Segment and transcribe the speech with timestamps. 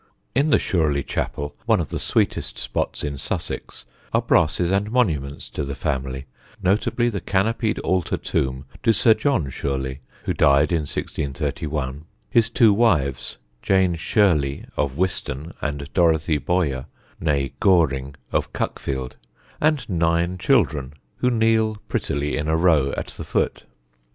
[0.33, 5.47] In the Shurley chapel, one of the sweetest spots in Sussex, are brasses and monuments
[5.49, 6.25] to the family,
[6.59, 12.73] notably the canopied altar tomb to Sir John Shurley, who died in 1631, his two
[12.73, 16.87] wives (Jane Shirley of Wiston and Dorothy Bowyer,
[17.21, 19.17] née Goring, of Cuckfield)
[19.61, 23.65] and nine children, who kneel prettily in a row at the foot.